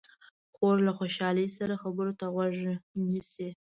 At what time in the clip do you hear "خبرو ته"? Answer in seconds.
1.83-2.25